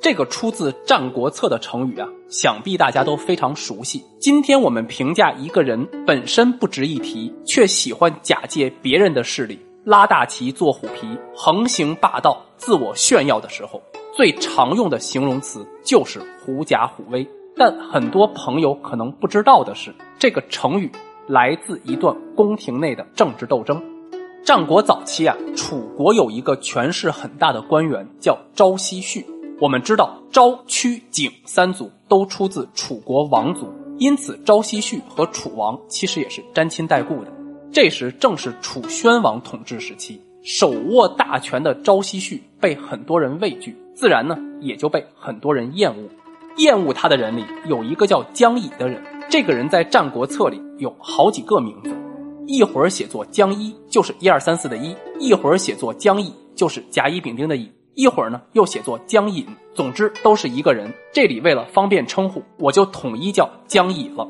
[0.00, 4.04] 这个出自《战国策》的成语啊，想必大家都非常熟悉。
[4.20, 13.82] 今天我们评价一个人本身不值一提，却喜欢假借别人的势力，拉大旗做虎皮，横行霸道，自我炫耀的时候，
[14.14, 17.28] 最常用的形容词就是“狐假虎威”。
[17.56, 20.88] 但很多朋友可能不知道的是，这个成语
[21.26, 23.82] 来自一段宫廷内的政治斗争。
[24.44, 29.26] 战国早期啊，楚国有一个权势很大的官员叫朝夕旭。
[29.60, 33.66] 我们知道昭、屈、景三族都出自楚国王族，
[33.98, 37.32] 因此昭奚旭和楚王其实也是沾亲带故的。
[37.72, 46.08] 这时正是楚宣王统治时期，手握大权的昭奚旭被很多人畏惧，自然呢也就被很多人厌恶。
[46.58, 51.90] 厌恶他的人里有一个叫姜乙的人，这个人在《战国策》里有好几个名字，
[52.46, 57.68] 一会儿写作姜一，就是一二三四的一；一会儿写作姜乙，就是甲乙丙丁的乙。
[57.98, 60.88] 一会儿呢，又写作江隐，总之都是一个人。
[61.12, 64.24] 这里为了方便称呼，我就统一叫江乙了。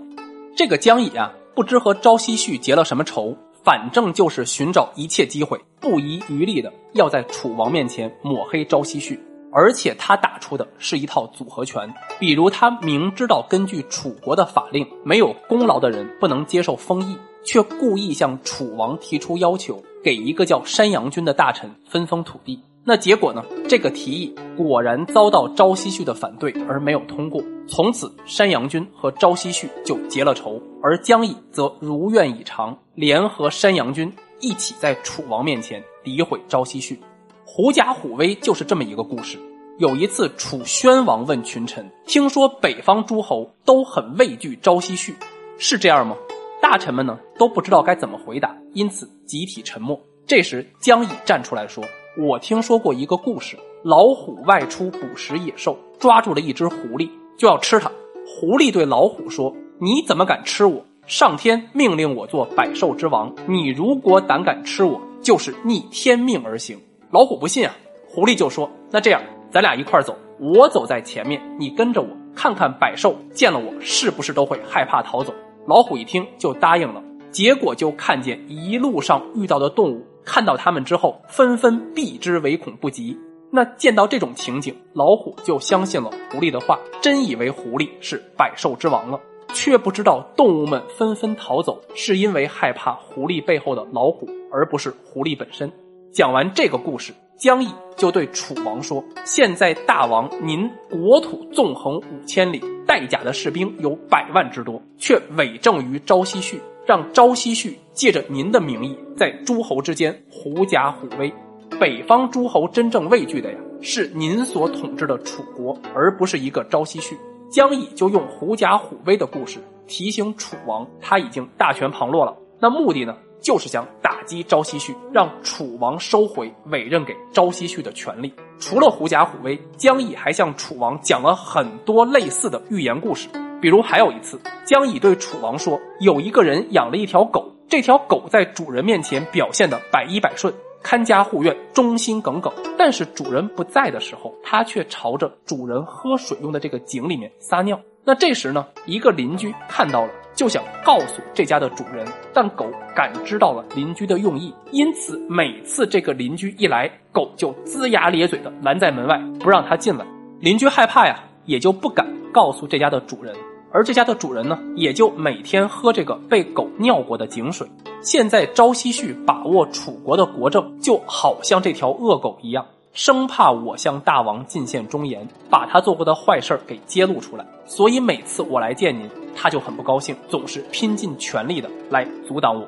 [0.57, 9.21] 这个江乙啊，不知和朝夕旭结了什么仇，反正就是寻找一切机会，不遗余力的要在楚王面前抹黑朝夕旭。
[9.53, 22.59] 而且他打出的是一套组合拳，比如他明知道根据楚国的法令，没有功劳的人不能接受封邑，却故意向楚王提出要求，给一个叫山阳君的大臣分封土地。
[22.89, 23.45] 那结果呢？
[23.69, 27.43] 这个提议果然遭到朝夕旭的反对，而没有通过。
[27.69, 36.99] 从此，山阳君和朝夕旭就结了仇，而姜乙则如愿以偿，联合山阳君一起在楚王面前诋毁朝夕旭。
[37.45, 39.39] 狐假虎威就是这么一个故事。
[39.77, 45.15] 有一次，楚宣王问群臣：“听说北方诸侯都很畏惧朝夕旭，
[45.59, 46.17] 是这样吗？”
[46.63, 50.01] 大臣们呢都不知道该怎么回答，因此集体沉默。
[50.27, 51.85] 这时，姜乙站出来说。
[52.21, 57.89] 我听说过一个故事：老虎外出捕食野兽，抓住了一只狐狸，就要吃它。
[58.27, 60.85] 狐狸对老虎说：“你怎么敢吃我？
[61.07, 66.77] 上天命令我做百兽之王，你如果胆敢吃我，就是逆天命而行。”
[67.13, 67.73] 老虎不信啊，
[68.09, 75.33] 狐狸就说：“那这样，咱俩一块走，我走在前面，你跟着我，看看百兽见了我是不是都会害怕逃走。”
[75.69, 77.01] 老虎一听就答应了，
[77.31, 80.05] 结果就看见一路上遇到的动物。
[80.29, 83.19] 看到他们之后，纷纷避之唯恐不及。
[83.51, 89.19] 那见到这种情景，老虎就相信了狐狸的话，真以为狐狸是百兽之王了，
[89.55, 95.73] 却不知道动物们纷纷逃走，是因为害怕狐狸背后的老虎，而不是狐狸本身。
[96.13, 111.31] 讲完这个故事，姜乙就对楚王说：“现在大王您国土纵横五千里，带甲的士兵有百万之多，却委政于朝夕序。”让朝夕旭借着您的名义，在诸侯之间狐假虎威。
[111.79, 117.15] 北方诸侯真正畏惧的呀，是您所统治的楚国，而不是一个朝夕旭。
[117.51, 122.35] 姜乙就用狐假虎威的故事提醒楚王，他已经大权旁落了。
[122.59, 128.33] 那目的呢，就是想打击朝夕旭，让楚王收回委任给朝夕旭的权利。
[128.59, 133.29] 除了狐假虎威，姜乙还向楚王讲了很多类似的寓言故事。
[133.61, 140.53] 比如还有一次，姜乙对楚王说：“有一个人养了一条狗，这条狗在主人面前表现的百依百顺，
[140.83, 142.53] 看家护院，忠心耿耿。
[142.77, 147.81] 但是主人不在的时候，它却朝着主人喝水用的这个井里面撒尿。
[148.05, 152.65] 那这时呢，一个邻居看到了，就想告诉这家的主人，但狗
[152.95, 160.07] 感知到了邻居的用意，因此每次这个邻居一来，狗就龇牙咧嘴的拦在门外，不让他进来。
[160.41, 162.07] 邻居害怕呀，也就不敢
[162.39, 163.35] 告诉这家的主人。”
[163.73, 167.69] 而这家的主人呢，也就每天喝这个被狗尿过的井水。
[168.01, 177.45] 现在朝夕旭把握楚国的国政，就好像这条恶狗一样，生怕我向大王进献忠言，把他做过的坏事给揭露出来。
[177.67, 182.65] 所以每次我来见您，他就很不高兴，总是拼尽全力的来阻挡我。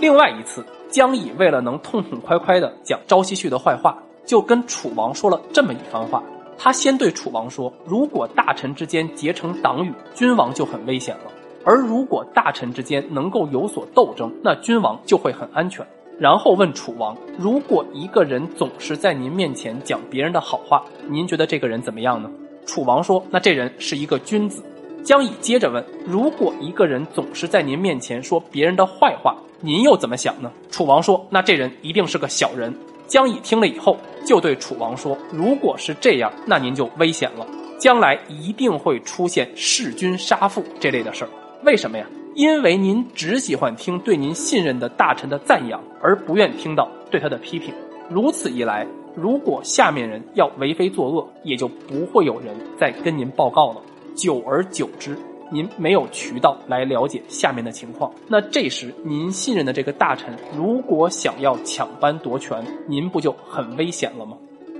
[0.00, 6.20] 另外一次，姜乙为了能痛痛快快的讲朝夕旭的坏话，就跟楚王说了这么一番话。
[6.56, 11.30] 他先对楚王说：“如果大臣之间结成党羽，君王就很危险了；
[11.64, 15.84] 而如果大臣之间能够有所斗争，那君王就会很安全。”
[16.18, 22.30] 然后问楚王：“如果一个人总是在您面前讲别人的好话，您觉得这个人怎么样呢？”
[22.64, 24.62] 楚王说：“那这人是一个君子。”
[25.02, 32.72] 江乙接着问：“如果一个人总是在您面前说别人的坏话，您又怎么想呢？”楚王说：“那这人一定是个小人。”
[33.12, 37.46] 江乙听了以后，就对楚王说：“如果是这样，那您就危险了，
[37.78, 41.28] 将来一定会出现弑君杀父这类的事儿。
[41.62, 42.06] 为什么呀？
[42.34, 47.74] 因为您只喜欢听对您信任的大臣的赞扬，而不愿听到对他的批评。
[48.08, 53.82] 如此一来，如果下面人要为非作恶，也就不会有人再跟您报告了。
[54.16, 55.14] 久而久之。”
[55.52, 64.36] 您没有渠道来了解下面的情况，那这时您信任的这个大臣如果想要抢班夺权，您不就很危险了吗？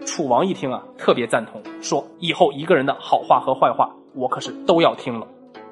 [0.07, 5.29] 楚王一听啊，特别赞同，说以后一个人的好话和坏话，我可是都要听了。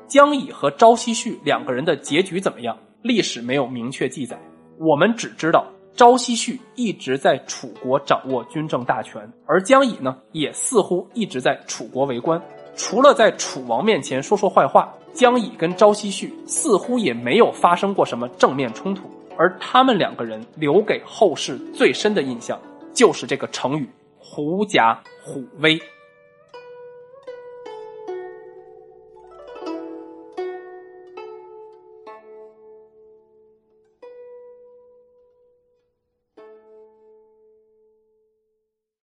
[0.06, 2.76] 江乙和朝夕旭两个人的结局怎么样？
[3.02, 4.38] 历史没有明确记载，
[4.78, 5.64] 我们只知道
[5.96, 12.40] 朝夕旭一直在楚国掌握军政大权，而江乙呢，也似乎一直在楚国为官。
[12.76, 19.02] 除了在楚王面前说说坏话，江乙跟朝夕旭似乎也没有发生过什么正面冲突。
[19.36, 22.58] 而他们两个人留给后世最深的印象，
[22.92, 23.88] 就是这个成语
[24.18, 25.80] “狐假虎威”。